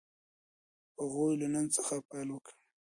[1.01, 2.53] هغوی له نن څخه پيل وکړ.